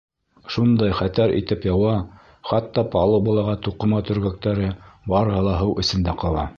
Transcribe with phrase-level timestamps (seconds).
[0.53, 1.93] Шундай хәтәр итеп яуа,
[2.53, 4.75] хатта палубалағы туҡыма төргәктәре
[5.15, 6.49] барыһы ла һыу эсендә ҡала.